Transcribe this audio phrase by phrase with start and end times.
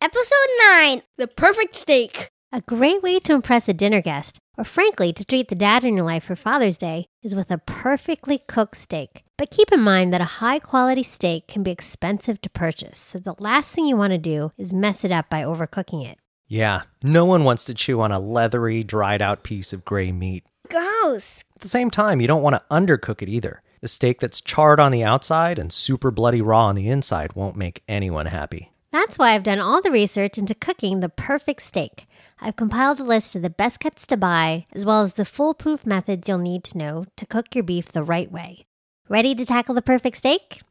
[0.00, 2.30] Episode 9 The Perfect Steak.
[2.52, 5.96] A great way to impress a dinner guest, or frankly, to treat the dad in
[5.96, 9.24] your life for Father's Day, is with a perfectly cooked steak.
[9.36, 13.18] But keep in mind that a high quality steak can be expensive to purchase, so
[13.18, 16.18] the last thing you want to do is mess it up by overcooking it.
[16.46, 20.44] Yeah, no one wants to chew on a leathery, dried out piece of gray meat.
[20.70, 21.42] Gross.
[21.56, 23.62] At the same time, you don't want to undercook it either.
[23.82, 27.56] A steak that's charred on the outside and super bloody raw on the inside won't
[27.56, 28.70] make anyone happy.
[28.90, 32.06] That's why I've done all the research into cooking the perfect steak.
[32.40, 35.84] I've compiled a list of the best cuts to buy, as well as the foolproof
[35.84, 38.64] methods you'll need to know to cook your beef the right way.
[39.06, 40.62] Ready to tackle the perfect steak?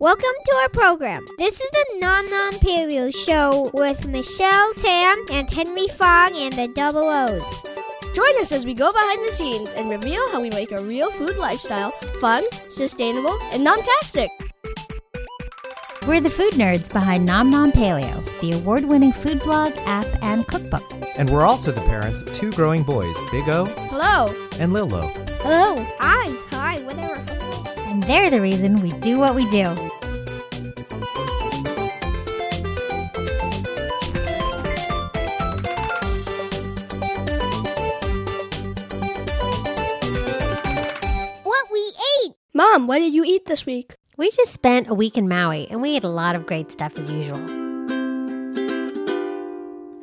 [0.00, 1.24] Welcome to our program.
[1.38, 6.66] This is the Nom Nom Paleo Show with Michelle Tam and Henry Fong and the
[6.74, 7.62] Double O's.
[8.16, 11.12] Join us as we go behind the scenes and reveal how we make a real
[11.12, 14.49] food lifestyle fun, sustainable, and nom-tastic.
[16.06, 20.46] We're the food nerds behind Nom Nom Paleo, the award winning food blog, app, and
[20.46, 20.82] cookbook.
[21.16, 24.34] And we're also the parents of two growing boys, Big O Hello.
[24.58, 25.02] and Lil Lo.
[25.42, 25.76] Hello.
[25.98, 26.30] Hi.
[26.50, 26.82] Hi.
[26.82, 27.16] Whatever.
[27.90, 29.74] And they're the reason we do what we do.
[41.42, 42.32] What we ate.
[42.54, 43.96] Mom, what did you eat this week?
[44.20, 46.98] We just spent a week in Maui and we ate a lot of great stuff
[46.98, 47.40] as usual.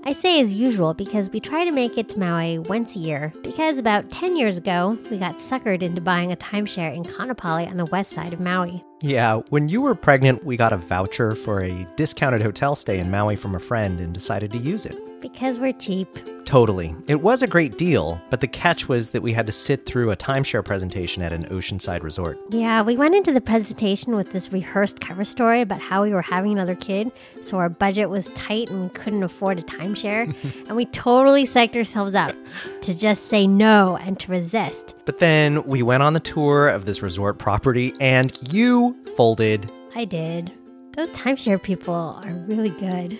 [0.06, 3.32] I say as usual because we try to make it to Maui once a year
[3.44, 7.78] because about 10 years ago, we got suckered into buying a timeshare in Kaanapali on
[7.78, 8.84] the west side of Maui.
[9.02, 13.12] Yeah, when you were pregnant, we got a voucher for a discounted hotel stay in
[13.12, 14.98] Maui from a friend and decided to use it.
[15.22, 16.08] Because we're cheap.
[16.45, 16.95] Totally.
[17.08, 20.12] It was a great deal, but the catch was that we had to sit through
[20.12, 22.40] a timeshare presentation at an oceanside resort.
[22.50, 26.22] Yeah, we went into the presentation with this rehearsed cover story about how we were
[26.22, 27.12] having another kid,
[27.44, 30.34] so our budget was tight and we couldn't afford a timeshare.
[30.68, 32.36] and we totally psyched ourselves up
[32.81, 34.96] to just say no and to resist.
[35.07, 39.72] But then we went on the tour of this resort property and you folded.
[39.95, 40.51] I did.
[40.97, 43.17] Those timeshare people are really good.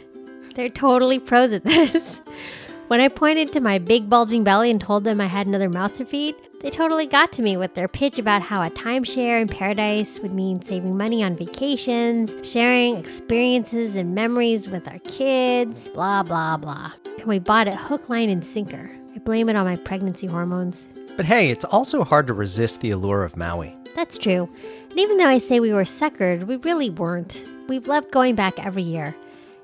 [0.56, 2.22] They're totally pros at this.
[2.88, 5.98] When I pointed to my big bulging belly and told them I had another mouth
[5.98, 9.50] to feed, they totally got to me with their pitch about how a timeshare in
[9.50, 16.24] paradise would mean saving money on vacations, sharing experiences and memories with our kids, blah,
[16.24, 16.94] blah, blah.
[17.18, 18.90] And we bought it hook, line, and sinker.
[19.14, 20.88] I blame it on my pregnancy hormones.
[21.18, 23.76] But hey, it's also hard to resist the allure of Maui.
[23.96, 24.48] That's true.
[24.92, 27.44] And even though I say we were suckered, we really weren't.
[27.68, 29.16] We've loved going back every year.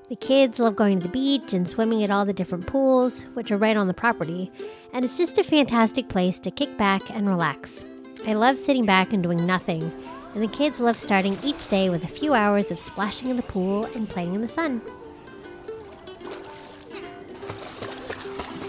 [0.09, 3.51] The kids love going to the beach and swimming at all the different pools, which
[3.51, 4.51] are right on the property,
[4.93, 7.83] and it's just a fantastic place to kick back and relax.
[8.25, 9.93] I love sitting back and doing nothing,
[10.33, 13.43] and the kids love starting each day with a few hours of splashing in the
[13.43, 14.81] pool and playing in the sun.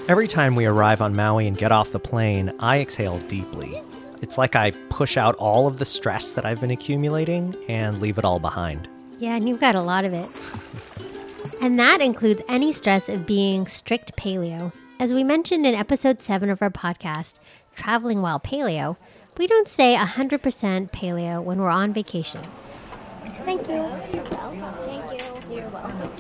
[0.06, 3.80] Every time we arrive on Maui and get off the plane, I exhale deeply.
[4.20, 8.18] It's like I push out all of the stress that I've been accumulating and leave
[8.18, 8.86] it all behind.
[9.18, 10.28] Yeah, and you've got a lot of it.
[11.62, 14.74] And that includes any stress of being strict paleo.
[15.00, 17.36] As we mentioned in episode 7 of our podcast,
[17.74, 18.98] Traveling While Paleo,
[19.38, 22.42] we don't say 100% paleo when we're on vacation.
[23.46, 23.74] Thank you.
[24.12, 24.60] You're welcome.
[24.84, 25.56] Thank you.
[25.56, 26.10] You're welcome.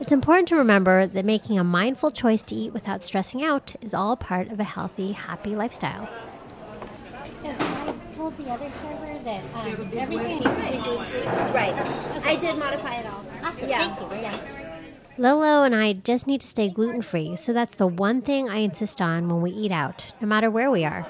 [0.00, 3.92] It's important to remember that making a mindful choice to eat without stressing out is
[3.92, 6.08] all part of a healthy, happy lifestyle.
[7.44, 11.30] I told the other server that um, everything needs to.
[11.54, 11.74] Right.
[12.24, 13.24] I did modify it all.
[13.44, 13.94] Awesome, Yeah.
[13.94, 14.18] thank you.
[14.20, 14.66] Yeah.
[15.18, 18.58] Lolo and I just need to stay gluten free, so that's the one thing I
[18.58, 21.06] insist on when we eat out, no matter where we are.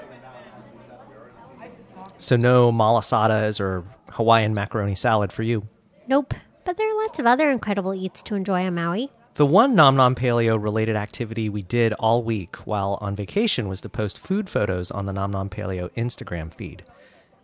[2.17, 5.67] So, no malasadas or Hawaiian macaroni salad for you.
[6.07, 6.33] Nope,
[6.71, 9.11] but there are lots of other incredible eats to enjoy on Maui.
[9.33, 13.81] The one Nom Nom Paleo related activity we did all week while on vacation was
[13.81, 16.85] to post food photos on the Nom Nom Paleo Instagram feed.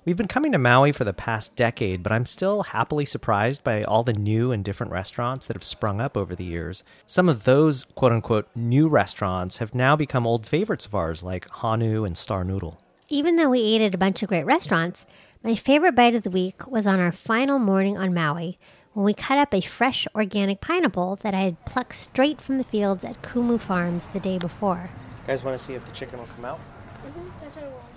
[0.05, 3.83] We've been coming to Maui for the past decade, but I'm still happily surprised by
[3.83, 6.85] all the new and different restaurants that have sprung up over the years.
[7.06, 11.50] Some of those quote unquote new restaurants have now become old favorites of ours, like
[11.50, 12.80] Honu and Star Noodle.
[13.09, 15.06] Even though we ate at a bunch of great restaurants,
[15.44, 18.57] my favorite bite of the week was on our final morning on Maui
[18.97, 22.63] when we cut up a fresh organic pineapple that I had plucked straight from the
[22.63, 24.89] fields at Kumu Farms the day before.
[25.27, 26.59] guys want to see if the chicken will come out?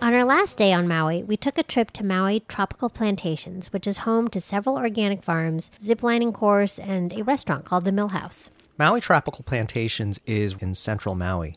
[0.03, 3.87] On our last day on Maui, we took a trip to Maui Tropical Plantations, which
[3.87, 8.51] is home to several organic farms, ziplining course, and a restaurant called the Mill House.
[8.77, 11.57] Maui Tropical Plantations is in central Maui.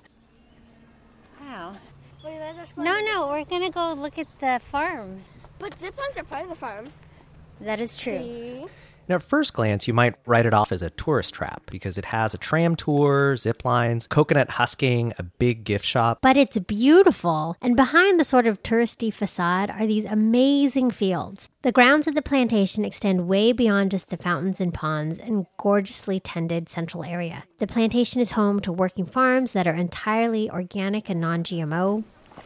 [1.41, 1.73] Wow.
[2.23, 5.23] Wait, let us go No, no, we're gonna go look at the farm.
[5.59, 6.93] But zip lines are part of the farm.
[7.59, 8.13] That is true.
[8.13, 8.65] See?
[9.07, 12.05] And at first glance, you might write it off as a tourist trap because it
[12.05, 16.19] has a tram tour, zip lines, coconut husking, a big gift shop.
[16.21, 17.57] But it's beautiful.
[17.61, 21.49] And behind the sort of touristy facade are these amazing fields.
[21.63, 26.19] The grounds of the plantation extend way beyond just the fountains and ponds and gorgeously
[26.19, 27.43] tended central area.
[27.59, 32.03] The plantation is home to working farms that are entirely organic and non GMO.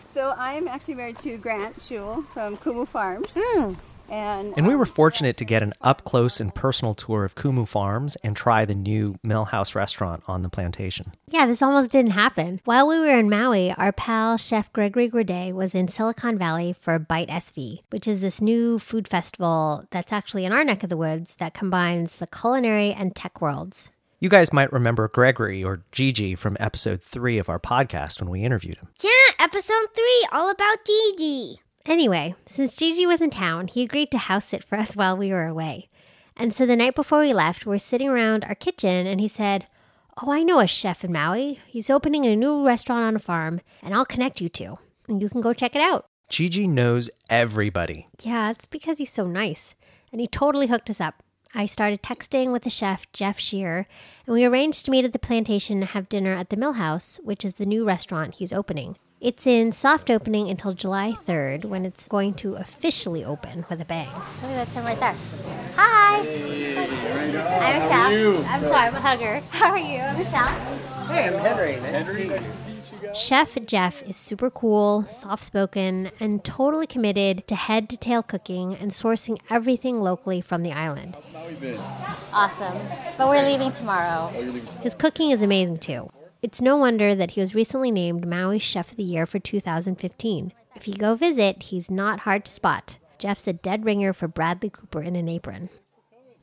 [0.09, 3.30] So I'm actually married to Grant Schul from Kumu Farms.
[3.36, 3.74] Hmm.
[4.09, 7.36] And, And we um, were fortunate to get an up close and personal tour of
[7.36, 11.13] Kumu Farms and try the new Millhouse restaurant on the plantation.
[11.27, 12.62] Yeah, this almost didn't happen.
[12.65, 16.98] While we were in Maui, our pal Chef Gregory Gourdet was in Silicon Valley for
[17.00, 20.98] Bite SV, which is this new food festival that's actually in our neck of the
[20.98, 23.89] woods that combines the culinary and tech worlds.
[24.19, 28.42] You guys might remember Gregory or Gigi from episode three of our podcast when we
[28.42, 28.88] interviewed him.
[29.04, 31.62] Yeah, episode three, all about Gigi.
[31.88, 35.31] Anyway, since Gigi was in town, he agreed to house sit for us while we
[35.31, 35.88] were away.
[36.36, 39.68] And so the night before we left, we're sitting around our kitchen and he said,
[40.22, 41.60] Oh, I know a chef in Maui.
[41.66, 44.78] He's opening a new restaurant on a farm, and I'll connect you two.
[45.07, 46.07] And you can go check it out.
[46.28, 48.07] Gigi knows everybody.
[48.22, 49.75] Yeah, it's because he's so nice.
[50.12, 51.24] And he totally hooked us up.
[51.54, 53.88] I started texting with the chef, Jeff Scheer,
[54.25, 57.19] and we arranged to meet at the plantation and have dinner at the Mill House,
[57.24, 58.98] which is the new restaurant he's opening.
[59.19, 63.86] It's in soft opening until July 3rd when it's going to officially open with a
[63.86, 64.08] bang.
[64.44, 65.16] Look at that sign right there.
[65.75, 66.19] Hi.
[66.19, 68.46] I'm Michelle.
[68.46, 69.40] I'm sorry, I'm a hugger.
[69.50, 70.02] How are you?
[70.02, 70.48] I'm Michelle.
[71.08, 71.74] Hey, I'm Henry.
[71.74, 72.30] Henry.
[73.16, 78.75] Chef Jeff is super cool, soft spoken, and totally committed to head to tail cooking
[78.75, 81.18] and sourcing everything locally from the island.
[82.31, 82.78] Awesome.
[83.18, 84.28] But we're leaving tomorrow.
[84.81, 86.12] His cooking is amazing too.
[86.42, 90.54] It's no wonder that he was recently named Maui Chef of the Year for 2015.
[90.75, 93.00] If you go visit, he's not hard to spot.
[93.18, 95.69] Jeff's a dead ringer for Bradley Cooper in an apron.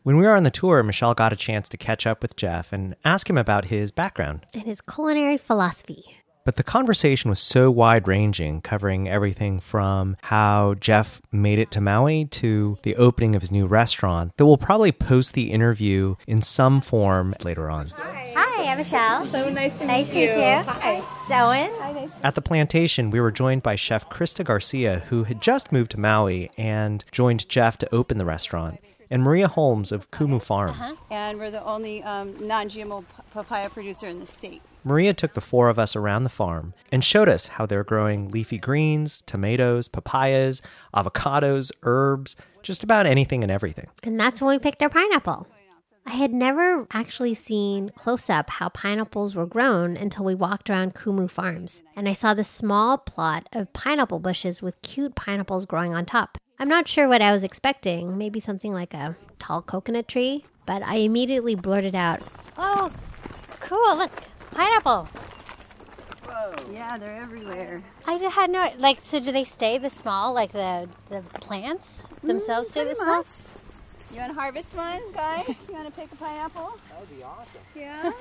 [0.02, 2.73] When we were on the tour, Michelle got a chance to catch up with Jeff
[2.73, 4.44] and ask him about his background.
[4.52, 6.17] And his culinary philosophy.
[6.44, 11.81] But the conversation was so wide ranging, covering everything from how Jeff made it to
[11.81, 16.43] Maui to the opening of his new restaurant, that we'll probably post the interview in
[16.43, 17.88] some form later on.
[17.97, 18.33] Hi,
[18.75, 19.26] I'm Michelle.
[19.26, 20.26] so nice to Nice meet you.
[20.26, 20.59] Nice to meet meet you.
[20.59, 20.65] you.
[20.65, 22.00] Hi.
[22.09, 22.11] Zoen.
[22.25, 26.00] At the plantation, we were joined by Chef Krista Garcia, who had just moved to
[26.00, 30.93] Maui and joined Jeff to open the restaurant, and Maria Holmes of Kumu Farms.
[31.09, 34.61] And we're the only um, non-GMO papaya producer in the state.
[34.82, 38.29] Maria took the four of us around the farm and showed us how they're growing
[38.32, 40.62] leafy greens, tomatoes, papayas,
[40.93, 42.35] avocados, herbs,
[42.65, 43.87] just about anything and everything.
[44.03, 45.47] And that's when we picked our pineapple.
[46.06, 50.94] I had never actually seen close up how pineapples were grown until we walked around
[50.94, 51.82] Kumu Farms.
[51.96, 56.38] And I saw this small plot of pineapple bushes with cute pineapples growing on top.
[56.58, 60.82] I'm not sure what I was expecting, maybe something like a tall coconut tree, but
[60.82, 62.20] I immediately blurted out,
[62.56, 62.90] Oh,
[63.60, 63.96] cool.
[63.96, 64.12] Look,
[64.52, 65.08] pineapple.
[66.72, 67.82] Yeah, they're everywhere.
[68.06, 69.00] I just had no like.
[69.02, 70.32] So do they stay this small?
[70.32, 73.24] Like the the plants mm, themselves stay this pretty small?
[74.04, 74.14] Much.
[74.14, 75.48] You want to harvest one, guys?
[75.68, 76.78] You want to pick a pineapple?
[76.90, 77.60] That would be awesome.
[77.74, 78.12] Yeah.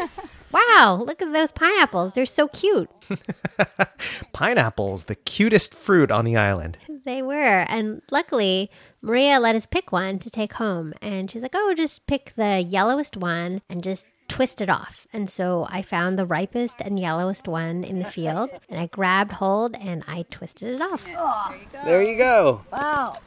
[0.54, 2.12] Wow, look at those pineapples.
[2.14, 2.88] They're so cute.
[4.34, 6.78] Pineapples, the cutest fruit on the island.
[7.06, 7.66] They were.
[7.68, 8.70] And luckily,
[9.02, 10.94] Maria let us pick one to take home.
[11.02, 15.08] And she's like, oh, just pick the yellowest one and just twist it off.
[15.12, 18.52] And so I found the ripest and yellowest one in the field.
[18.70, 21.04] And I grabbed hold and I twisted it off.
[21.04, 21.80] There you go.
[21.84, 22.62] There you go.
[22.72, 23.18] Wow.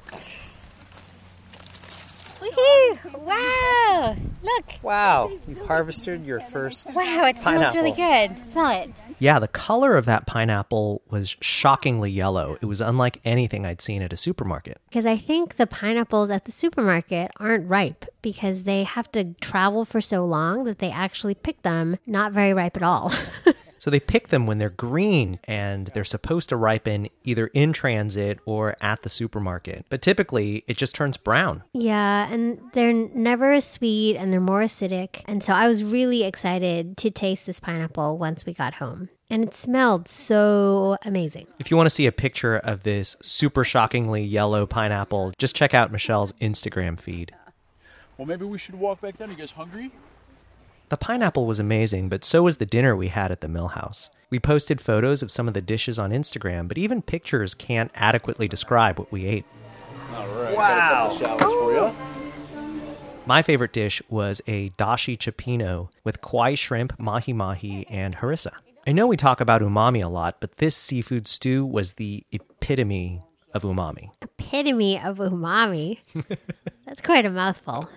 [2.46, 3.18] Woohoo!
[3.20, 4.16] Wow!
[4.42, 4.64] Look!
[4.82, 6.94] Wow, you harvested your first.
[6.94, 8.36] Wow, it smells really good.
[8.50, 8.90] Smell it.
[9.18, 12.58] Yeah, the color of that pineapple was shockingly yellow.
[12.60, 14.78] It was unlike anything I'd seen at a supermarket.
[14.88, 19.86] Because I think the pineapples at the supermarket aren't ripe because they have to travel
[19.86, 23.12] for so long that they actually pick them not very ripe at all.
[23.86, 28.40] So they pick them when they're green and they're supposed to ripen either in transit
[28.44, 29.86] or at the supermarket.
[29.88, 31.62] But typically, it just turns brown.
[31.72, 35.22] Yeah, and they're never as sweet and they're more acidic.
[35.26, 39.08] And so I was really excited to taste this pineapple once we got home.
[39.30, 41.46] And it smelled so amazing.
[41.60, 45.74] If you want to see a picture of this super shockingly yellow pineapple, just check
[45.74, 47.36] out Michelle's Instagram feed.
[48.18, 49.30] Well, maybe we should walk back down.
[49.30, 49.92] You guys hungry?
[50.88, 54.08] The pineapple was amazing, but so was the dinner we had at the Mill House.
[54.30, 58.46] We posted photos of some of the dishes on Instagram, but even pictures can't adequately
[58.46, 59.44] describe what we ate.
[60.14, 60.56] All right.
[60.56, 61.16] Wow.
[61.18, 61.92] Shallots for you.
[63.26, 68.52] My favorite dish was a dashi cioppino with Kauai shrimp, mahi mahi, and harissa.
[68.86, 73.22] I know we talk about umami a lot, but this seafood stew was the epitome
[73.52, 74.10] of umami.
[74.22, 75.98] Epitome of umami.
[76.86, 77.88] That's quite a mouthful.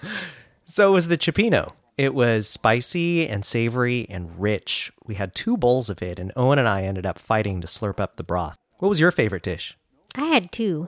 [0.66, 1.74] So was the cioppino.
[2.00, 4.90] It was spicy and savory and rich.
[5.06, 8.00] We had two bowls of it, and Owen and I ended up fighting to slurp
[8.00, 8.58] up the broth.
[8.78, 9.78] What was your favorite dish?
[10.16, 10.88] I had two.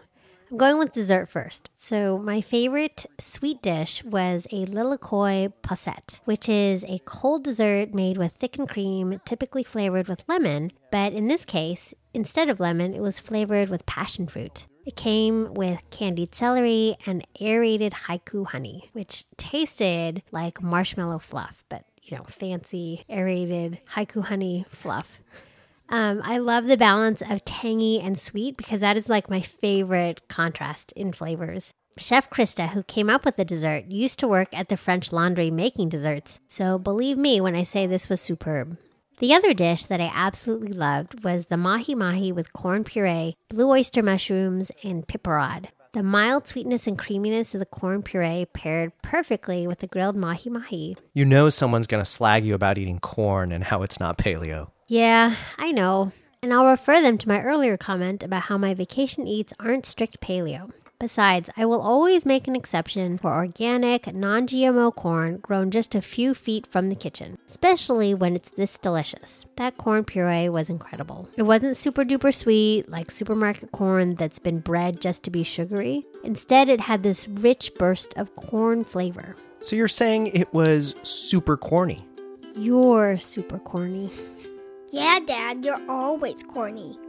[0.50, 1.70] I'm going with dessert first.
[1.78, 8.18] So, my favorite sweet dish was a lilikoi posset, which is a cold dessert made
[8.18, 10.72] with thickened cream, typically flavored with lemon.
[10.94, 14.66] But in this case, instead of lemon, it was flavored with passion fruit.
[14.86, 21.86] It came with candied celery and aerated haiku honey, which tasted like marshmallow fluff, but
[22.02, 25.20] you know, fancy aerated haiku honey fluff.
[25.90, 30.28] Um, I love the balance of tangy and sweet because that is like my favorite
[30.30, 31.74] contrast in flavors.
[31.98, 35.52] Chef Krista, who came up with the dessert, used to work at the French Laundry
[35.52, 38.78] making desserts, so believe me when I say this was superb.
[39.22, 43.70] The other dish that I absolutely loved was the mahi mahi with corn puree, blue
[43.70, 45.68] oyster mushrooms, and piperade.
[45.94, 50.50] The mild sweetness and creaminess of the corn puree paired perfectly with the grilled mahi
[50.50, 50.98] mahi.
[51.14, 54.72] You know someone's going to slag you about eating corn and how it's not paleo.
[54.88, 56.12] Yeah, I know.
[56.42, 60.20] And I'll refer them to my earlier comment about how my vacation eats aren't strict
[60.20, 60.72] paleo.
[61.02, 66.02] Besides, I will always make an exception for organic, non GMO corn grown just a
[66.02, 69.48] few feet from the kitchen, especially when it's this delicious.
[69.58, 71.28] That corn puree was incredible.
[71.36, 76.06] It wasn't super duper sweet like supermarket corn that's been bred just to be sugary.
[76.24, 79.36] Instead, it had this rich burst of corn flavor.
[79.62, 82.06] So you're saying it was super corny?
[82.56, 84.12] You're super corny.
[84.92, 87.00] Yeah, Dad, you're always corny.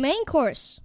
[0.00, 0.80] Main course.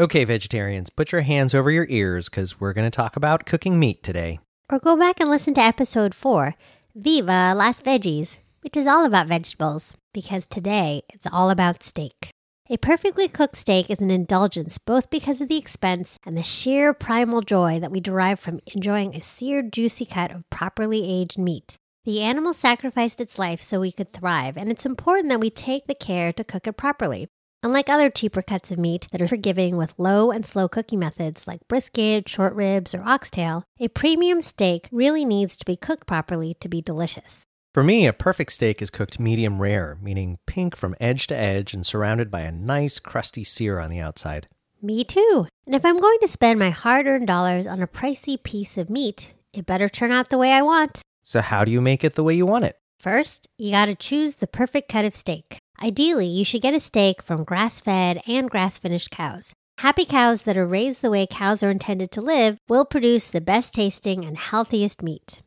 [0.00, 3.78] Okay, vegetarians, put your hands over your ears because we're going to talk about cooking
[3.78, 4.40] meat today.
[4.70, 6.54] Or go back and listen to episode 4,
[6.94, 12.30] Viva Las Veggies, which is all about vegetables, because today it's all about steak.
[12.70, 16.92] A perfectly cooked steak is an indulgence both because of the expense and the sheer
[16.92, 21.76] primal joy that we derive from enjoying a seared, juicy cut of properly aged meat.
[22.04, 25.86] The animal sacrificed its life so we could thrive, and it's important that we take
[25.86, 27.28] the care to cook it properly.
[27.60, 31.48] Unlike other cheaper cuts of meat that are forgiving with low and slow cooking methods
[31.48, 36.54] like brisket, short ribs, or oxtail, a premium steak really needs to be cooked properly
[36.60, 37.42] to be delicious.
[37.74, 41.74] For me, a perfect steak is cooked medium rare, meaning pink from edge to edge
[41.74, 44.46] and surrounded by a nice crusty sear on the outside.
[44.80, 45.48] Me too.
[45.66, 48.88] And if I'm going to spend my hard earned dollars on a pricey piece of
[48.88, 51.00] meat, it better turn out the way I want.
[51.24, 52.76] So, how do you make it the way you want it?
[53.00, 55.57] First, you gotta choose the perfect cut of steak.
[55.82, 59.52] Ideally, you should get a steak from grass fed and grass finished cows.
[59.78, 63.40] Happy cows that are raised the way cows are intended to live will produce the
[63.40, 65.42] best tasting and healthiest meat.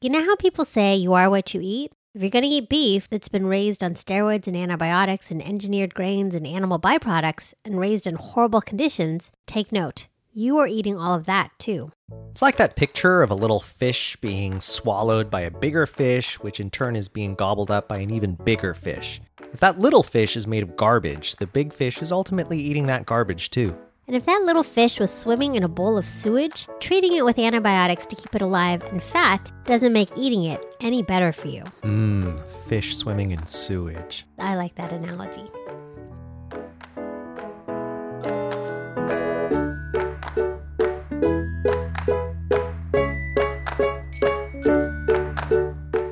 [0.00, 1.92] You know how people say you are what you eat?
[2.14, 5.94] If you're going to eat beef that's been raised on steroids and antibiotics and engineered
[5.94, 10.06] grains and animal byproducts and raised in horrible conditions, take note.
[10.36, 11.92] You are eating all of that too.
[12.32, 16.58] It's like that picture of a little fish being swallowed by a bigger fish, which
[16.58, 19.20] in turn is being gobbled up by an even bigger fish.
[19.52, 23.06] If that little fish is made of garbage, the big fish is ultimately eating that
[23.06, 23.78] garbage too.
[24.08, 27.38] And if that little fish was swimming in a bowl of sewage, treating it with
[27.38, 31.62] antibiotics to keep it alive and fat doesn't make eating it any better for you.
[31.82, 34.26] Mmm, fish swimming in sewage.
[34.40, 35.48] I like that analogy.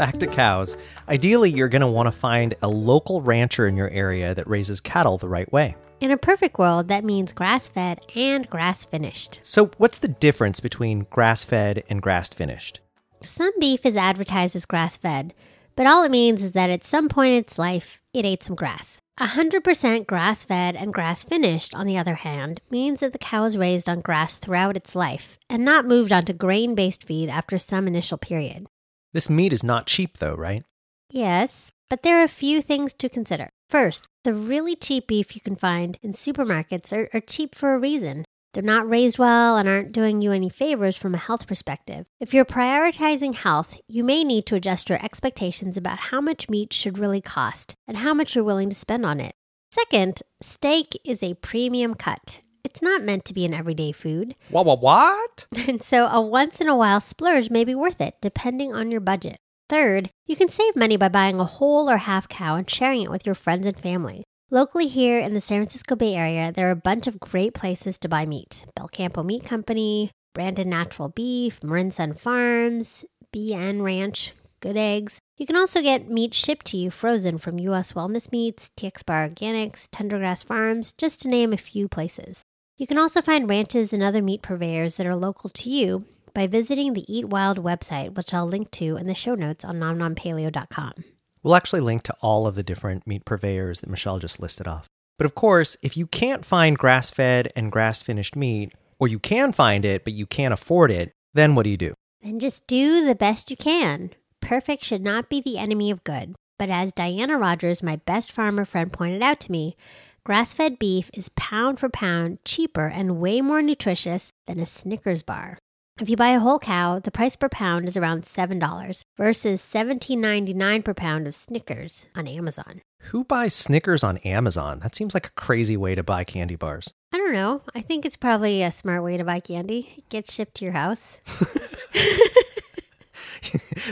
[0.02, 0.76] Back to cows.
[1.08, 4.80] Ideally, you're going to want to find a local rancher in your area that raises
[4.80, 5.76] cattle the right way.
[6.00, 9.38] In a perfect world, that means grass fed and grass finished.
[9.44, 12.80] So, what's the difference between grass fed and grass finished?
[13.22, 15.34] Some beef is advertised as grass fed,
[15.76, 18.56] but all it means is that at some point in its life, it ate some
[18.56, 19.02] grass.
[19.20, 23.56] 100% grass fed and grass finished, on the other hand, means that the cow is
[23.56, 27.86] raised on grass throughout its life and not moved onto grain based feed after some
[27.86, 28.66] initial period.
[29.12, 30.64] This meat is not cheap, though, right?
[31.10, 33.50] Yes, but there are a few things to consider.
[33.68, 37.78] First, the really cheap beef you can find in supermarkets are, are, cheap for a
[37.78, 38.24] reason.
[38.52, 42.06] They're not raised well and aren't doing you any favors from a health perspective.
[42.20, 46.72] If you're prioritizing health, you may need to adjust your expectations about how much meat
[46.72, 49.34] should really cost and how much you're willing to spend on it.
[49.70, 52.40] Second, steak is a premium cut.
[52.64, 54.34] It's not meant to be an everyday food.
[54.50, 55.46] What, what, what?
[55.68, 59.00] And so a once in a while splurge may be worth it, depending on your
[59.00, 59.36] budget.
[59.68, 63.10] Third, you can save money by buying a whole or half cow and sharing it
[63.10, 64.22] with your friends and family.
[64.50, 67.96] Locally here in the San Francisco Bay Area, there are a bunch of great places
[67.98, 68.66] to buy meat.
[68.78, 73.04] Belcampo Meat Company, Brandon Natural Beef, Marin Sun Farms,
[73.34, 74.34] BN Ranch.
[74.60, 75.18] good eggs.
[75.38, 77.94] You can also get meat shipped to you frozen from U.S.
[77.94, 82.42] Wellness Meats, TX Bar Organics, Tendergrass Farms, just to name a few places.
[82.76, 86.46] You can also find ranches and other meat purveyors that are local to you by
[86.46, 91.04] visiting the Eat Wild website, which I'll link to in the show notes on nomnompaleo.com.
[91.42, 94.86] We'll actually link to all of the different meat purveyors that Michelle just listed off.
[95.18, 99.18] But of course, if you can't find grass fed and grass finished meat, or you
[99.18, 101.94] can find it but you can't afford it, then what do you do?
[102.22, 104.12] Then just do the best you can.
[104.40, 106.34] Perfect should not be the enemy of good.
[106.58, 109.76] But as Diana Rodgers, my best farmer friend, pointed out to me,
[110.24, 115.22] grass fed beef is pound for pound cheaper and way more nutritious than a Snickers
[115.22, 115.58] bar.
[116.00, 120.84] If you buy a whole cow, the price per pound is around $7 versus $17.99
[120.84, 122.82] per pound of Snickers on Amazon.
[123.06, 124.78] Who buys Snickers on Amazon?
[124.80, 126.92] That seems like a crazy way to buy candy bars.
[127.12, 127.62] I don't know.
[127.74, 129.92] I think it's probably a smart way to buy candy.
[129.98, 131.20] It gets shipped to your house.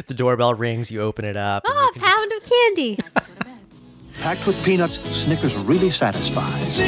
[0.06, 1.64] the doorbell rings, you open it up.
[1.66, 2.98] Oh, a can just- pound of candy.
[4.20, 6.78] Packed with peanuts, Snickers really satisfies.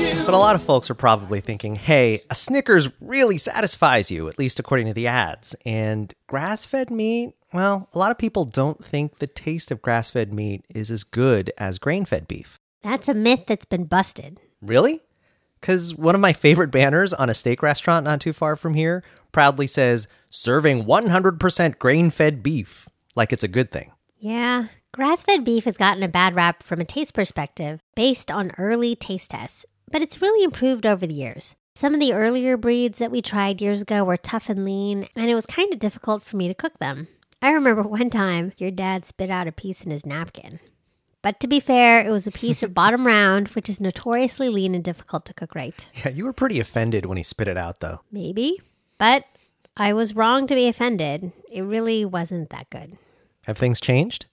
[0.00, 4.28] you But a lot of folks are probably thinking, hey, a Snickers really satisfies you,
[4.28, 5.54] at least according to the ads.
[5.64, 10.10] And grass fed meat, well, a lot of people don't think the taste of grass
[10.10, 12.58] fed meat is as good as grain fed beef.
[12.82, 14.40] That's a myth that's been busted.
[14.60, 15.02] Really?
[15.60, 19.04] Because one of my favorite banners on a steak restaurant not too far from here
[19.30, 23.92] proudly says, serving 100% grain fed beef, like it's a good thing.
[24.18, 28.52] Yeah, grass fed beef has gotten a bad rap from a taste perspective based on
[28.58, 31.54] early taste tests, but it's really improved over the years.
[31.74, 35.30] Some of the earlier breeds that we tried years ago were tough and lean, and
[35.30, 37.06] it was kind of difficult for me to cook them.
[37.40, 40.58] I remember one time your dad spit out a piece in his napkin.
[41.22, 44.74] But to be fair, it was a piece of bottom round, which is notoriously lean
[44.74, 45.86] and difficult to cook right.
[45.94, 48.00] Yeah, you were pretty offended when he spit it out, though.
[48.10, 48.60] Maybe.
[48.98, 49.24] But
[49.76, 51.32] I was wrong to be offended.
[51.50, 52.98] It really wasn't that good.
[53.46, 54.26] Have things changed?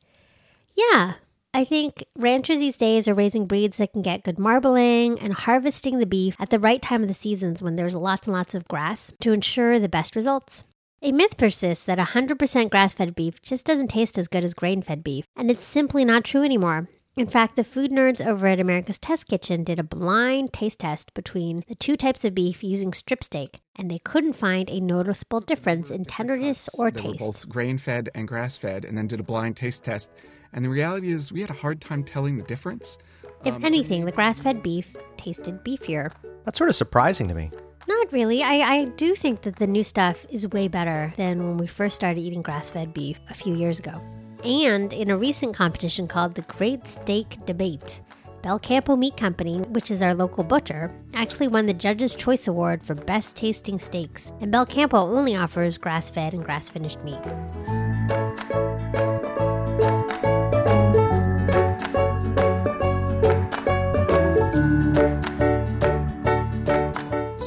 [0.76, 1.14] Yeah.
[1.54, 6.00] I think ranchers these days are raising breeds that can get good marbling and harvesting
[6.00, 8.68] the beef at the right time of the seasons when there's lots and lots of
[8.68, 10.66] grass to ensure the best results.
[11.02, 14.82] A myth persists that 100% grass fed beef just doesn't taste as good as grain
[14.82, 16.90] fed beef, and it's simply not true anymore.
[17.16, 21.14] In fact, the food nerds over at America's Test Kitchen did a blind taste test
[21.14, 25.40] between the two types of beef using strip steak, and they couldn't find a noticeable
[25.40, 27.02] difference in tenderness or taste.
[27.02, 27.20] They were taste.
[27.20, 30.10] both grain fed and grass fed, and then did a blind taste test.
[30.54, 32.98] And the reality is, we had a hard time telling the difference.
[33.44, 36.12] If um, anything, the grass fed beef tasted beefier.
[36.46, 37.52] That's sort of surprising to me.
[37.88, 38.42] Not really.
[38.42, 41.96] I, I do think that the new stuff is way better than when we first
[41.96, 44.02] started eating grass fed beef a few years ago.
[44.44, 48.02] And in a recent competition called the Great Steak Debate,
[48.44, 52.94] Belcampo Meat Company, which is our local butcher, actually won the Judges' Choice Award for
[52.94, 54.32] Best Tasting Steaks.
[54.42, 57.26] And Belcampo only offers grass fed and grass finished meat.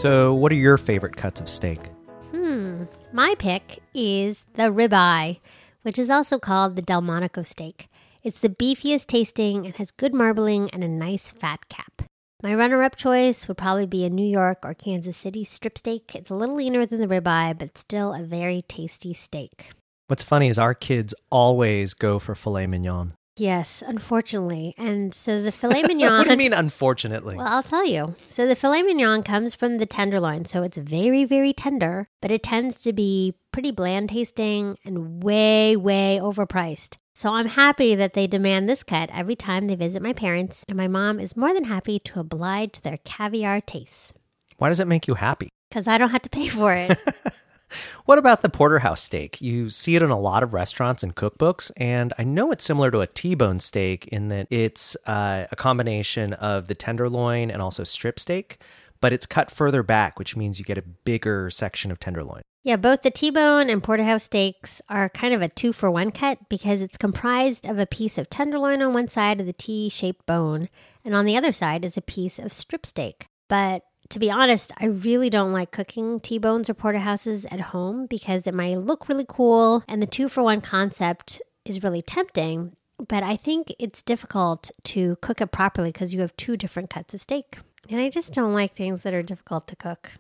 [0.01, 1.81] So, what are your favorite cuts of steak?
[2.31, 2.85] Hmm.
[3.13, 5.41] My pick is the ribeye,
[5.83, 7.89] which is also called the Delmonico steak.
[8.23, 12.03] It's the beefiest tasting and has good marbling and a nice fat cap.
[12.45, 16.15] My runner up choice would probably be a New York or Kansas City strip steak.
[16.15, 19.73] It's a little leaner than the ribeye, but still a very tasty steak.
[20.07, 23.15] What's funny is our kids always go for filet mignon.
[23.39, 24.75] Yes, unfortunately.
[24.77, 26.19] And so the filet mignon.
[26.19, 27.37] what do you mean, unfortunately?
[27.37, 28.15] Well, I'll tell you.
[28.27, 32.43] So the filet mignon comes from the tenderloin, so it's very, very tender, but it
[32.43, 36.97] tends to be pretty bland tasting and way, way overpriced.
[37.15, 40.77] So I'm happy that they demand this cut every time they visit my parents, and
[40.77, 44.13] my mom is more than happy to oblige to their caviar tastes
[44.59, 45.49] Why does it make you happy?
[45.69, 46.97] because I don't have to pay for it.
[48.05, 49.41] What about the porterhouse steak?
[49.41, 52.91] You see it in a lot of restaurants and cookbooks, and I know it's similar
[52.91, 57.85] to a T-bone steak in that it's uh, a combination of the tenderloin and also
[57.85, 58.61] strip steak,
[59.01, 62.43] but it's cut further back, which means you get a bigger section of tenderloin.
[62.65, 66.49] Yeah, both the T-bone and porterhouse steaks are kind of a two for one cut
[66.49, 70.69] because it's comprised of a piece of tenderloin on one side of the T-shaped bone,
[71.05, 73.27] and on the other side is a piece of strip steak.
[73.49, 78.47] But to be honest, I really don't like cooking T-bones or porterhouses at home because
[78.47, 82.75] it might look really cool, and the two for one concept is really tempting.
[83.07, 87.15] But I think it's difficult to cook it properly because you have two different cuts
[87.15, 87.59] of steak.
[87.89, 90.13] And I just don't like things that are difficult to cook.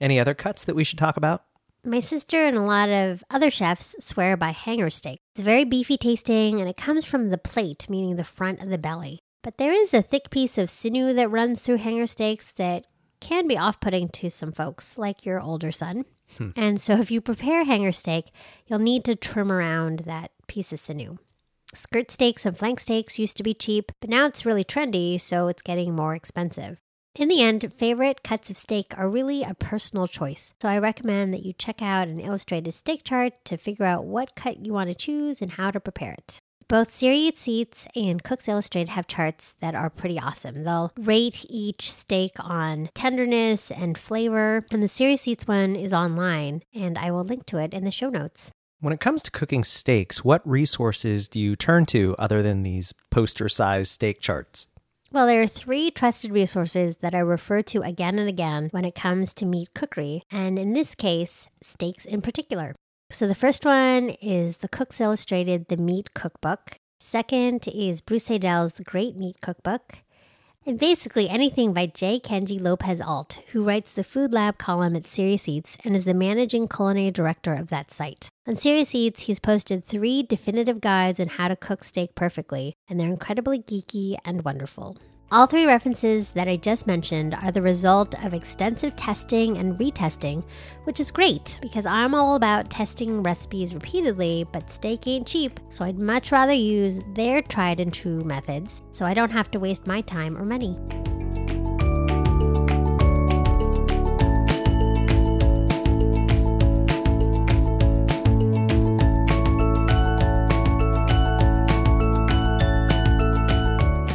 [0.00, 1.44] Any other cuts that we should talk about?
[1.84, 5.18] My sister and a lot of other chefs swear by hanger steak.
[5.34, 8.78] It's very beefy tasting and it comes from the plate, meaning the front of the
[8.78, 9.20] belly.
[9.42, 12.86] But there is a thick piece of sinew that runs through hanger steaks that
[13.24, 16.04] can be off putting to some folks, like your older son.
[16.36, 16.50] Hmm.
[16.54, 18.26] And so if you prepare hanger steak,
[18.66, 21.16] you'll need to trim around that piece of sinew.
[21.72, 25.48] Skirt steaks and flank steaks used to be cheap, but now it's really trendy, so
[25.48, 26.78] it's getting more expensive.
[27.16, 30.52] In the end, favorite cuts of steak are really a personal choice.
[30.60, 34.34] So I recommend that you check out an illustrated steak chart to figure out what
[34.34, 36.40] cut you want to choose and how to prepare it.
[36.68, 40.64] Both Serious Eats Seats and Cooks Illustrated have charts that are pretty awesome.
[40.64, 46.62] They'll rate each steak on tenderness and flavor, and the Serious Eats one is online,
[46.74, 48.50] and I will link to it in the show notes.
[48.80, 52.92] When it comes to cooking steaks, what resources do you turn to other than these
[53.10, 54.68] poster sized steak charts?
[55.12, 58.94] Well, there are three trusted resources that I refer to again and again when it
[58.94, 62.74] comes to meat cookery, and in this case, steaks in particular.
[63.14, 66.80] So the first one is the Cooks Illustrated The Meat Cookbook.
[66.98, 69.98] Second is Bruce Aidells The Great Meat Cookbook.
[70.66, 72.18] And basically anything by J.
[72.18, 76.12] Kenji Lopez Alt, who writes the Food Lab column at Serious Eats and is the
[76.12, 78.30] managing culinary director of that site.
[78.48, 82.98] On Serious Eats, he's posted three definitive guides on how to cook steak perfectly, and
[82.98, 84.98] they're incredibly geeky and wonderful.
[85.32, 90.44] All three references that I just mentioned are the result of extensive testing and retesting,
[90.84, 95.84] which is great because I'm all about testing recipes repeatedly, but steak ain't cheap, so
[95.84, 99.86] I'd much rather use their tried and true methods so I don't have to waste
[99.86, 100.76] my time or money.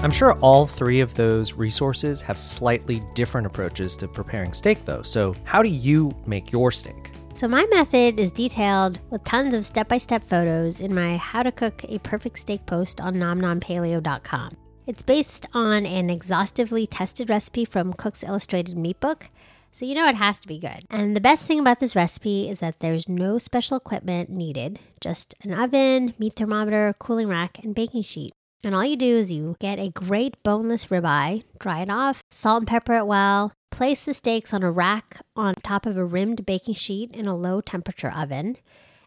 [0.02, 5.02] I'm sure all three of those resources have slightly different approaches to preparing steak, though.
[5.04, 7.12] So, how do you make your steak?
[7.34, 11.44] So, my method is detailed with tons of step by step photos in my How
[11.44, 14.56] to Cook a Perfect Steak post on nomnompaleo.com.
[14.88, 19.30] It's based on an exhaustively tested recipe from Cook's Illustrated Meat Book,
[19.74, 20.86] so you know it has to be good.
[20.90, 25.36] And the best thing about this recipe is that there's no special equipment needed, just
[25.42, 28.32] an oven, meat thermometer, cooling rack, and baking sheet.
[28.64, 32.60] And all you do is you get a great boneless ribeye, dry it off, salt
[32.62, 36.46] and pepper it well, place the steaks on a rack on top of a rimmed
[36.46, 38.58] baking sheet in a low temperature oven,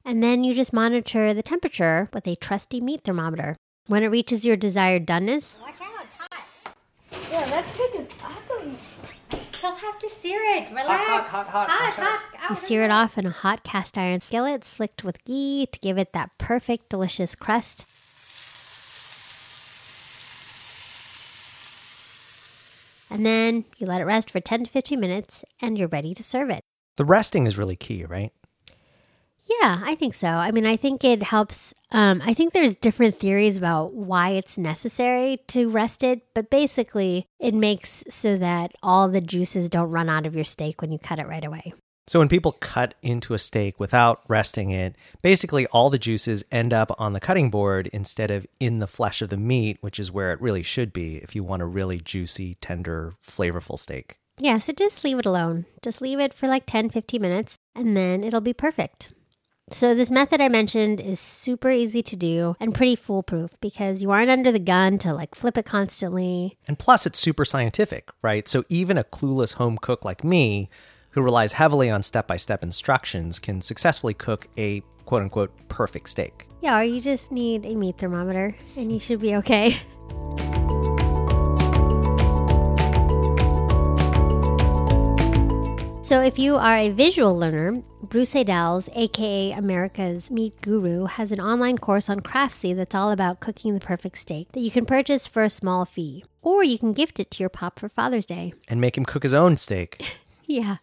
[0.07, 3.57] and then you just monitor the temperature with a trusty meat thermometer.
[3.89, 6.45] When it reaches your desired doneness, Watch out, hot.
[7.31, 8.77] Yeah, that steak is ugly.
[9.51, 10.71] Still have to sear it.
[10.71, 10.89] Relax.
[11.09, 12.21] hot, hot, hot, Hot, hot.
[12.39, 12.51] hot.
[12.51, 15.99] you sear it off in a hot cast iron skillet slicked with ghee to give
[15.99, 17.85] it that perfect, delicious crust.
[23.13, 26.23] And then you let it rest for 10 to 15 minutes and you're ready to
[26.23, 26.63] serve it.
[26.97, 28.33] The resting is really key, right?
[29.61, 30.29] Yeah, I think so.
[30.29, 31.75] I mean, I think it helps.
[31.91, 37.27] Um, I think there's different theories about why it's necessary to rest it, but basically,
[37.39, 40.99] it makes so that all the juices don't run out of your steak when you
[40.99, 41.75] cut it right away.
[42.09, 46.73] So, when people cut into a steak without resting it, basically all the juices end
[46.73, 50.11] up on the cutting board instead of in the flesh of the meat, which is
[50.11, 54.19] where it really should be if you want a really juicy, tender, flavorful steak.
[54.39, 55.67] Yeah, so just leave it alone.
[55.81, 59.13] Just leave it for like 10, 15 minutes, and then it'll be perfect.
[59.71, 64.11] So, this method I mentioned is super easy to do and pretty foolproof because you
[64.11, 66.59] aren't under the gun to like flip it constantly.
[66.67, 68.49] And plus, it's super scientific, right?
[68.49, 70.69] So, even a clueless home cook like me,
[71.13, 76.09] who relies heavily on step by step instructions, can successfully cook a quote unquote perfect
[76.09, 76.47] steak.
[76.61, 79.79] Yeah, or you just need a meat thermometer and you should be okay.
[86.13, 91.41] So, if you are a visual learner, Bruce Aidells, aka America's Meat Guru, has an
[91.41, 95.27] online course on Craftsy that's all about cooking the perfect steak that you can purchase
[95.27, 96.23] for a small fee.
[96.43, 98.53] Or you can gift it to your pop for Father's Day.
[98.69, 100.05] And make him cook his own steak.
[100.45, 100.79] Yeah.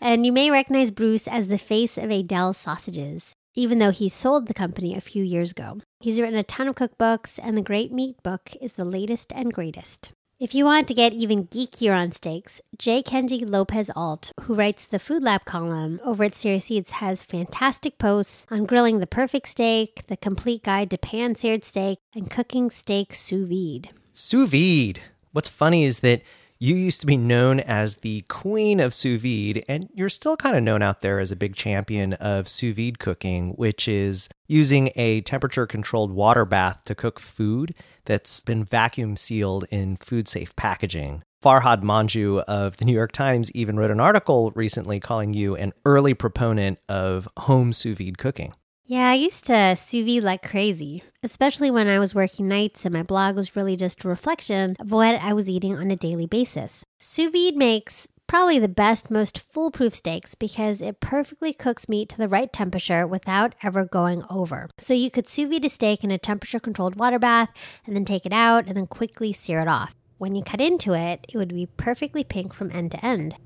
[0.00, 4.46] And you may recognize Bruce as the face of Aidells Sausages, even though he sold
[4.46, 5.80] the company a few years ago.
[6.00, 9.52] He's written a ton of cookbooks, and the Great Meat Book is the latest and
[9.52, 10.12] greatest.
[10.42, 13.00] If you want to get even geekier on steaks, J.
[13.00, 17.96] Kenji Lopez Alt, who writes the Food Lab column over at Serious Eats, has fantastic
[17.96, 22.70] posts on grilling the perfect steak, the complete guide to pan seared steak, and cooking
[22.70, 23.90] steak sous vide.
[24.12, 25.00] Sous vide.
[25.30, 26.22] What's funny is that
[26.62, 30.54] you used to be known as the queen of sous vide, and you're still kind
[30.54, 34.92] of known out there as a big champion of sous vide cooking, which is using
[34.94, 40.54] a temperature controlled water bath to cook food that's been vacuum sealed in food safe
[40.54, 41.24] packaging.
[41.42, 45.72] Farhad Manjoo of the New York Times even wrote an article recently calling you an
[45.84, 48.52] early proponent of home sous vide cooking.
[48.84, 52.92] Yeah, I used to sous vide like crazy, especially when I was working nights and
[52.92, 56.26] my blog was really just a reflection of what I was eating on a daily
[56.26, 56.84] basis.
[56.98, 62.18] Sous vide makes probably the best, most foolproof steaks because it perfectly cooks meat to
[62.18, 64.68] the right temperature without ever going over.
[64.78, 67.50] So you could sous vide a steak in a temperature controlled water bath
[67.86, 69.94] and then take it out and then quickly sear it off.
[70.18, 73.36] When you cut into it, it would be perfectly pink from end to end.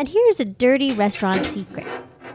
[0.00, 1.86] And here's a dirty restaurant secret.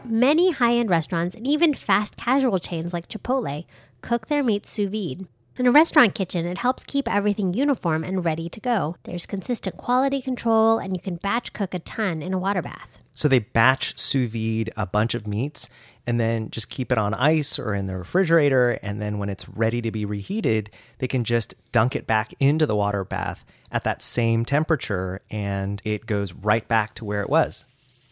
[0.04, 3.64] Many high end restaurants and even fast casual chains like Chipotle
[4.02, 5.26] cook their meat sous vide.
[5.56, 8.94] In a restaurant kitchen, it helps keep everything uniform and ready to go.
[9.02, 12.95] There's consistent quality control, and you can batch cook a ton in a water bath.
[13.16, 15.68] So they batch sous vide a bunch of meats
[16.06, 18.78] and then just keep it on ice or in the refrigerator.
[18.82, 22.66] And then when it's ready to be reheated, they can just dunk it back into
[22.66, 27.30] the water bath at that same temperature and it goes right back to where it
[27.30, 27.64] was.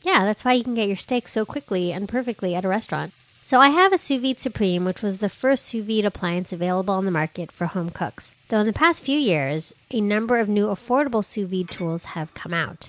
[0.02, 3.12] Yeah, that's why you can get your steak so quickly and perfectly at a restaurant.
[3.12, 6.94] So I have a Sous Vide Supreme, which was the first sous vide appliance available
[6.94, 8.46] on the market for home cooks.
[8.48, 12.32] Though in the past few years, a number of new affordable sous vide tools have
[12.32, 12.88] come out.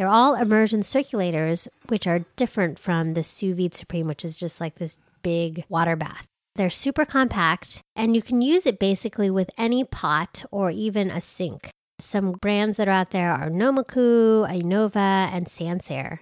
[0.00, 4.58] They're all immersion circulators, which are different from the Sous Vide Supreme, which is just
[4.58, 6.24] like this big water bath.
[6.54, 11.20] They're super compact, and you can use it basically with any pot or even a
[11.20, 11.68] sink.
[11.98, 16.20] Some brands that are out there are Nomiku, Anova, and Sansaire.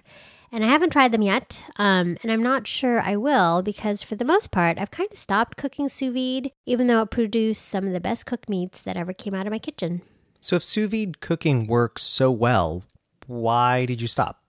[0.51, 4.17] And I haven't tried them yet, um, and I'm not sure I will because for
[4.17, 7.87] the most part, I've kind of stopped cooking sous vide, even though it produced some
[7.87, 10.01] of the best cooked meats that ever came out of my kitchen.
[10.41, 12.83] So if sous vide cooking works so well,
[13.29, 14.41] why did you stop?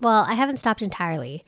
[0.00, 1.44] Well, I haven't stopped entirely.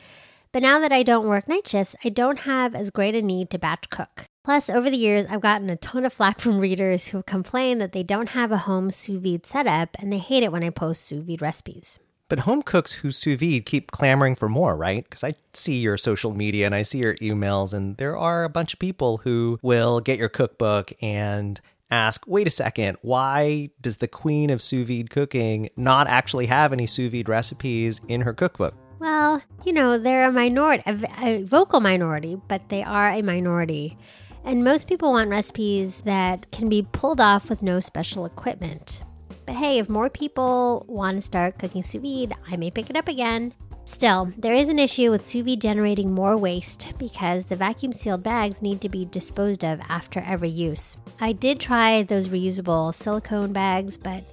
[0.53, 3.49] But now that I don't work night shifts, I don't have as great a need
[3.51, 4.27] to batch cook.
[4.45, 7.93] Plus, over the years, I've gotten a ton of flack from readers who complain that
[7.93, 11.05] they don't have a home sous vide setup and they hate it when I post
[11.05, 11.99] sous vide recipes.
[12.29, 15.05] But home cooks who sous vide keep clamoring for more, right?
[15.05, 18.49] Because I see your social media and I see your emails, and there are a
[18.49, 21.61] bunch of people who will get your cookbook and
[21.93, 26.73] ask, wait a second, why does the queen of sous vide cooking not actually have
[26.73, 28.75] any sous vide recipes in her cookbook?
[28.99, 33.99] Well, you know, they're a minority, a, vocal minority, but they are a minority.
[34.45, 39.03] And most people want recipes that can be pulled off with no special equipment.
[39.45, 42.97] But hey, if more people want to start cooking sous vide, I may pick it
[42.97, 43.55] up again.
[43.85, 48.23] Still, there is an issue with sous vide generating more waste because the vacuum sealed
[48.23, 50.97] bags need to be disposed of after every use.
[51.21, 54.25] I did try those reusable silicone bags, but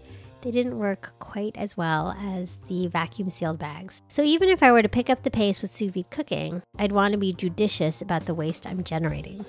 [0.41, 4.01] they didn't work quite as well as the vacuum sealed bags.
[4.07, 6.91] So even if I were to pick up the pace with sous vide cooking, I'd
[6.91, 9.45] want to be judicious about the waste I'm generating.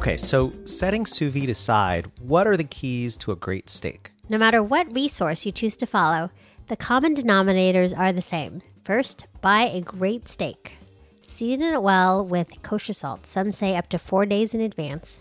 [0.00, 4.12] Okay, so setting sous vide aside, what are the keys to a great steak?
[4.30, 6.30] No matter what resource you choose to follow,
[6.68, 8.62] the common denominators are the same.
[8.82, 10.78] First, buy a great steak.
[11.22, 15.20] Season it well with kosher salt, some say up to four days in advance.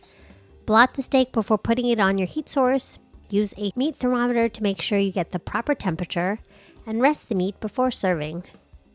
[0.66, 3.00] Blot the steak before putting it on your heat source.
[3.30, 6.40] Use a meat thermometer to make sure you get the proper temperature.
[6.88, 8.46] And rest the meat before serving.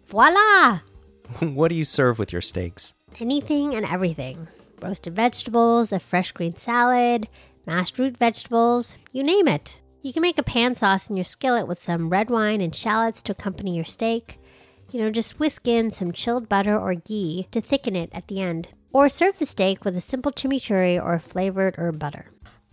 [0.07, 0.81] Voila!
[1.41, 2.95] what do you serve with your steaks?
[3.21, 4.49] Anything and everything
[4.85, 7.27] roasted vegetables, a fresh green salad,
[7.67, 9.81] mashed root vegetables, you name it.
[10.03, 13.23] You can make a pan sauce in your skillet with some red wine and shallots
[13.23, 14.39] to accompany your steak.
[14.91, 18.41] You know, just whisk in some chilled butter or ghee to thicken it at the
[18.41, 18.69] end.
[18.93, 22.27] Or serve the steak with a simple chimichurri or flavored herb butter.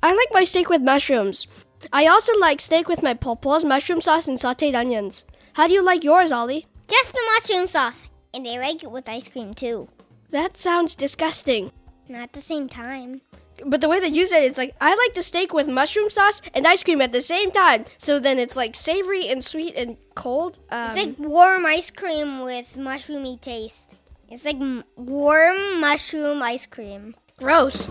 [0.04, 1.48] I like my steak with mushrooms.
[1.94, 5.24] I also like steak with my pawpaws, mushroom sauce, and sauteed onions.
[5.54, 6.68] How do you like yours, Ollie?
[6.88, 8.06] Just the mushroom sauce.
[8.34, 9.88] And they like it with ice cream too.
[10.30, 11.72] That sounds disgusting.
[12.12, 13.22] Not at the same time.
[13.66, 16.10] But the way that you said it, it's like I like the steak with mushroom
[16.10, 17.86] sauce and ice cream at the same time.
[18.00, 20.58] So then it's like savory and sweet and cold.
[20.72, 23.94] Um, it's like warm ice cream with mushroomy taste.
[24.30, 27.16] It's like m- warm mushroom ice cream.
[27.38, 27.86] Gross.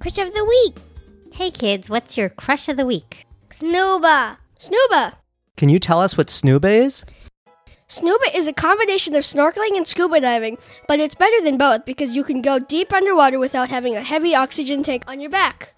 [0.00, 0.76] Crush of the week.
[1.32, 3.24] Hey kids, what's your crush of the week?
[3.50, 4.38] Snuba.
[4.58, 5.14] Snuba.
[5.56, 7.04] Can you tell us what Snuba is?
[7.94, 12.16] Snuba is a combination of snorkeling and scuba diving, but it's better than both because
[12.16, 15.72] you can go deep underwater without having a heavy oxygen tank on your back.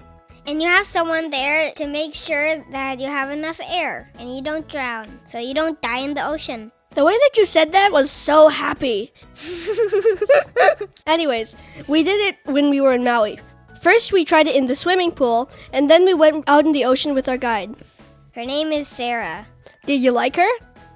[0.46, 4.40] And you have someone there to make sure that you have enough air and you
[4.40, 6.72] don't drown, so you don't die in the ocean.
[6.94, 9.12] The way that you said that was so happy.
[11.06, 11.54] Anyways,
[11.86, 13.38] we did it when we were in Maui.
[13.82, 16.86] First, we tried it in the swimming pool, and then we went out in the
[16.86, 17.74] ocean with our guide.
[18.32, 19.44] Her name is Sarah.
[19.84, 20.48] Did you like her?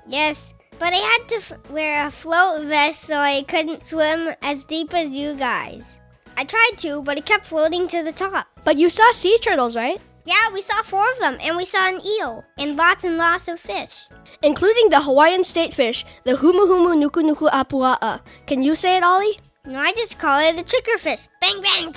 [0.07, 4.65] Yes, but I had to f- wear a float vest so I couldn't swim as
[4.65, 6.01] deep as you guys.
[6.37, 8.49] I tried to, but it kept floating to the top.
[8.65, 10.01] But you saw sea turtles, right?
[10.25, 13.49] Yeah, we saw four of them, and we saw an eel, and lots and lots
[13.49, 14.09] of fish.
[14.43, 18.21] Including the Hawaiian state fish, the Humu Humu Nuku Nuku Apua'a.
[18.47, 19.39] Can you say it, Ollie?
[19.67, 21.29] No, I just call it a triggerfish.
[21.41, 21.95] Bang, bang.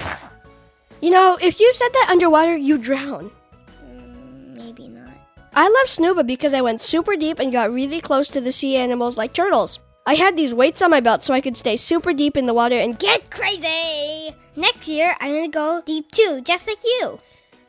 [1.02, 3.32] You know, if you said that underwater, you drown.
[3.86, 5.03] Mm, maybe not.
[5.56, 8.76] I love Snuba because I went super deep and got really close to the sea
[8.76, 9.80] animals like turtles.
[10.06, 12.56] I had these weights on my belt so I could stay super deep in the
[12.56, 13.30] water and get.
[13.30, 14.36] Crazy!
[14.56, 17.20] Next year, I'm gonna go deep too, just like you.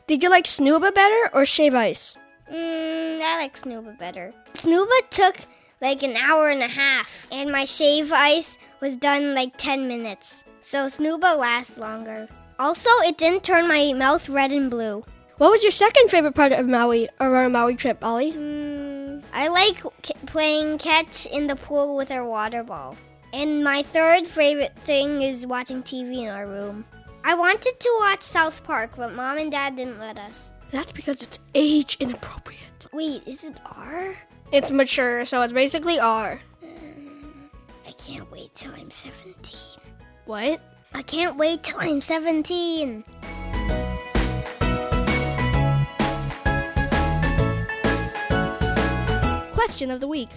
[0.07, 2.15] Did you like Snuba better or Shave Ice?
[2.51, 4.33] Mm, I like Snuba better.
[4.55, 5.37] Snuba took
[5.79, 10.43] like an hour and a half, and my shave ice was done like 10 minutes.
[10.59, 12.27] So Snuba lasts longer.
[12.57, 15.03] Also, it didn't turn my mouth red and blue.
[15.37, 18.31] What was your second favorite part of Maui or our Maui trip, Ollie?
[18.31, 22.95] Mm, I like c- playing catch in the pool with our water ball.
[23.33, 26.85] And my third favorite thing is watching TV in our room.
[27.25, 30.51] I wanted to watch South Park, but mom and dad didn't let us.
[30.71, 32.61] That's because it's age inappropriate.
[32.93, 34.15] Wait, is it R?
[34.53, 36.39] It's mature, so it's basically R.
[37.85, 39.35] I can't wait till I'm 17.
[40.27, 40.61] What?
[40.93, 43.03] I can't wait till I'm 17.
[49.65, 50.29] Question of the week.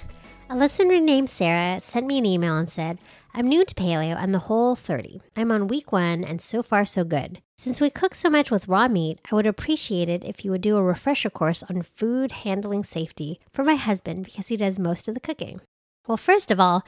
[0.49, 2.99] A listener named Sarah sent me an email and said,
[3.35, 5.21] I'm new to paleo and the Whole30.
[5.37, 7.43] I'm on week one and so far so good.
[7.59, 10.63] Since we cook so much with raw meat, I would appreciate it if you would
[10.63, 15.09] do a refresher course on food handling safety for my husband because he does most
[15.09, 15.61] of the cooking.
[16.07, 16.83] Well, first of all,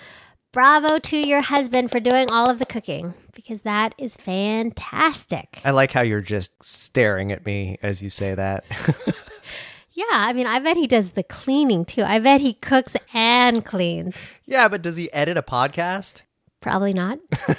[0.51, 5.61] bravo to your husband for doing all of the cooking because that is fantastic.
[5.63, 8.65] I like how you're just staring at me as you say that.
[9.93, 12.03] Yeah, I mean, I bet he does the cleaning too.
[12.03, 14.15] I bet he cooks and cleans.
[14.47, 16.23] yeah, but does he edit a podcast?
[16.61, 17.19] Probably not.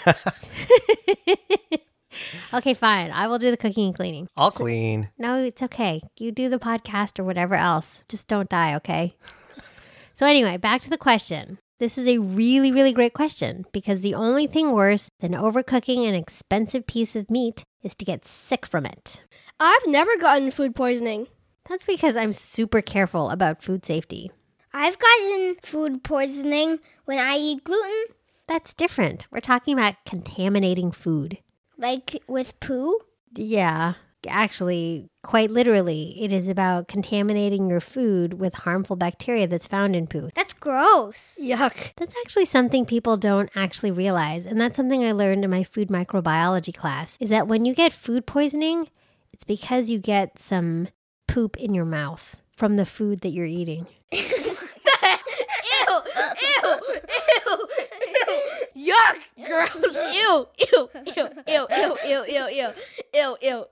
[2.53, 3.11] okay, fine.
[3.11, 4.27] I will do the cooking and cleaning.
[4.37, 5.09] I'll clean.
[5.17, 6.01] No, it's okay.
[6.17, 8.03] You do the podcast or whatever else.
[8.07, 9.15] Just don't die, okay?
[10.13, 11.57] so, anyway, back to the question.
[11.79, 16.13] This is a really, really great question because the only thing worse than overcooking an
[16.13, 19.23] expensive piece of meat is to get sick from it.
[19.59, 21.27] I've never gotten food poisoning.
[21.69, 24.31] That's because I'm super careful about food safety.
[24.73, 28.15] I've gotten food poisoning when I eat gluten,
[28.47, 29.27] That's different.
[29.31, 31.37] We're talking about contaminating food.
[31.77, 32.97] like with poo.
[33.35, 33.93] Yeah,
[34.27, 40.07] actually, quite literally, it is about contaminating your food with harmful bacteria that's found in
[40.07, 40.29] poo.
[40.35, 41.37] That's gross.
[41.41, 41.93] Yuck.
[41.97, 45.87] That's actually something people don't actually realize, and that's something I learned in my food
[45.89, 48.89] microbiology class is that when you get food poisoning,
[49.33, 50.87] it's because you get some
[51.31, 53.87] poop in your mouth from the food that you're eating.
[54.11, 56.01] ew, ew,
[56.41, 56.79] ew,
[58.75, 58.93] ew.
[58.93, 59.45] Yuck.
[59.45, 60.15] Gross.
[60.15, 62.69] Ew, ew, ew, ew, ew, ew, ew, ew,
[63.13, 63.65] ew, ew.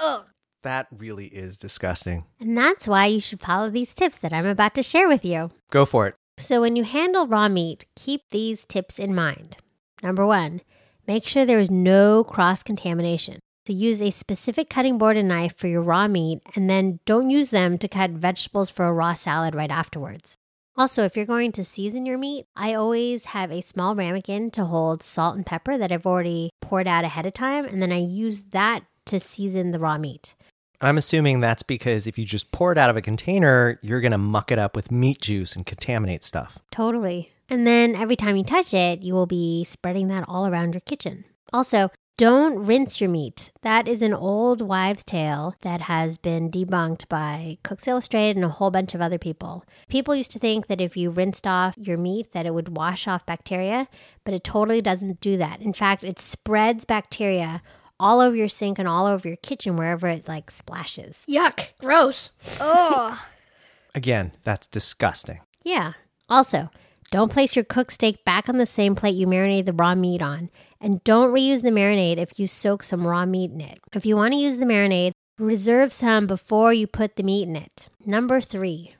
[0.00, 0.26] Ugh.
[0.62, 2.24] That really is disgusting.
[2.40, 5.50] And that's why you should follow these tips that I'm about to share with you.
[5.70, 6.14] Go for it.
[6.38, 9.58] So, when you handle raw meat, keep these tips in mind.
[10.02, 10.62] Number one,
[11.06, 13.40] make sure there is no cross contamination.
[13.66, 17.30] So, use a specific cutting board and knife for your raw meat, and then don't
[17.30, 20.36] use them to cut vegetables for a raw salad right afterwards.
[20.76, 24.66] Also, if you're going to season your meat, I always have a small ramekin to
[24.66, 28.00] hold salt and pepper that I've already poured out ahead of time, and then I
[28.00, 30.34] use that to season the raw meat.
[30.80, 34.12] I'm assuming that's because if you just pour it out of a container, you're going
[34.12, 36.58] to muck it up with meat juice and contaminate stuff.
[36.70, 37.32] Totally.
[37.48, 40.80] And then every time you touch it, you will be spreading that all around your
[40.80, 41.24] kitchen.
[41.52, 43.50] Also, don't rinse your meat.
[43.62, 48.50] That is an old wives' tale that has been debunked by Cooks Illustrated and a
[48.50, 49.64] whole bunch of other people.
[49.88, 53.08] People used to think that if you rinsed off your meat that it would wash
[53.08, 53.88] off bacteria,
[54.24, 55.60] but it totally doesn't do that.
[55.60, 57.62] In fact, it spreads bacteria
[57.98, 61.22] all over your sink and all over your kitchen wherever it like splashes.
[61.28, 61.68] Yuck.
[61.80, 62.30] Gross.
[62.60, 63.20] Oh,
[63.94, 65.40] Again, that's disgusting.
[65.62, 65.92] Yeah.
[66.28, 66.68] Also,
[67.12, 70.20] don't place your cooked steak back on the same plate you marinated the raw meat
[70.20, 70.50] on.
[70.84, 73.80] And don't reuse the marinade if you soak some raw meat in it.
[73.94, 77.56] If you want to use the marinade, reserve some before you put the meat in
[77.56, 77.88] it.
[78.04, 78.94] Number three,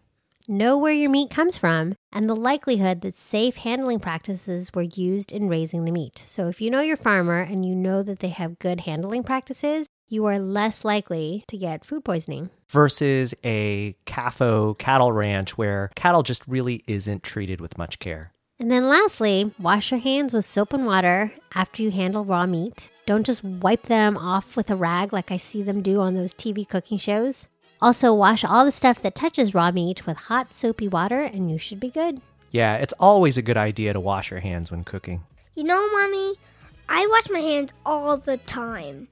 [0.48, 5.30] know where your meat comes from and the likelihood that safe handling practices were used
[5.30, 6.22] in raising the meat.
[6.24, 9.86] So if you know your farmer and you know that they have good handling practices,
[10.08, 12.48] you are less likely to get food poisoning.
[12.66, 18.32] Versus a CAFO cattle ranch where cattle just really isn't treated with much care.
[18.64, 22.88] And then lastly, wash your hands with soap and water after you handle raw meat.
[23.04, 26.32] Don't just wipe them off with a rag like I see them do on those
[26.32, 27.46] TV cooking shows.
[27.82, 31.58] Also, wash all the stuff that touches raw meat with hot, soapy water, and you
[31.58, 32.22] should be good.
[32.52, 35.24] Yeah, it's always a good idea to wash your hands when cooking.
[35.54, 36.36] you know, mommy,
[36.88, 39.08] I wash my hands all the time,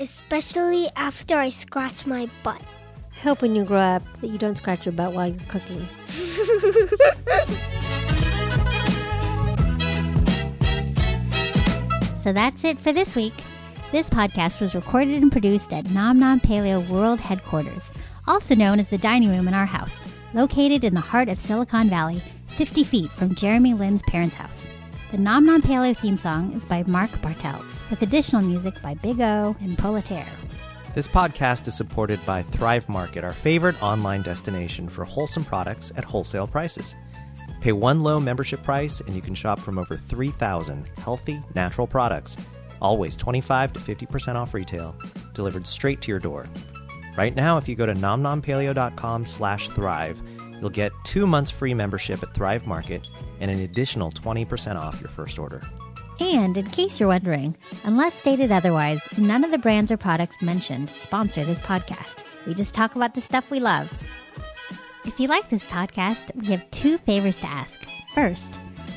[0.00, 2.62] especially after I scratch my butt.
[3.14, 5.86] I hope when you grow up that you don't scratch your butt while you're cooking.
[12.26, 13.34] So that's it for this week.
[13.92, 17.92] This podcast was recorded and produced at Nom Nom Paleo World Headquarters,
[18.26, 19.96] also known as the dining room in our house,
[20.34, 22.20] located in the heart of Silicon Valley,
[22.56, 24.66] 50 feet from Jeremy Lin's parents' house.
[25.12, 29.20] The Nom Nom Paleo theme song is by Mark Bartels, with additional music by Big
[29.20, 30.26] O and Proletaire.
[30.96, 36.04] This podcast is supported by Thrive Market, our favorite online destination for wholesome products at
[36.04, 36.96] wholesale prices.
[37.60, 42.36] Pay one low membership price and you can shop from over 3,000 healthy, natural products,
[42.80, 44.94] always 25 to 50% off retail,
[45.34, 46.46] delivered straight to your door.
[47.16, 50.20] Right now, if you go to nomnompaleo.com slash thrive,
[50.60, 53.06] you'll get two months free membership at Thrive Market
[53.40, 55.62] and an additional 20% off your first order.
[56.20, 60.88] And in case you're wondering, unless stated otherwise, none of the brands or products mentioned
[60.90, 62.22] sponsor this podcast.
[62.46, 63.90] We just talk about the stuff we love.
[65.06, 67.78] If you like this podcast, we have two favors to ask.
[68.14, 68.50] First,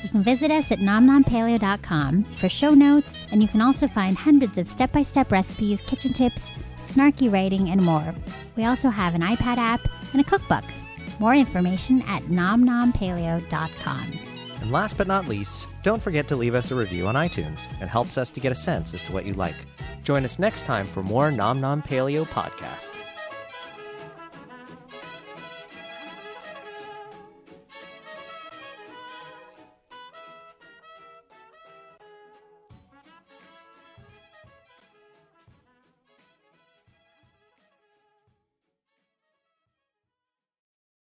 [0.04, 4.58] you can visit us at nomnompaleo.com for show notes, and you can also find hundreds
[4.58, 6.44] of step by step recipes, kitchen tips,
[6.88, 8.16] snarky writing, and more.
[8.56, 9.82] We also have an iPad app
[10.12, 10.64] and a cookbook.
[11.20, 14.20] More information at nomnompaleo.com.
[14.62, 17.66] And last but not least, don't forget to leave us a review on iTunes.
[17.82, 19.56] It helps us to get a sense as to what you like.
[20.04, 22.92] Join us next time for more Nom Nom Paleo podcast.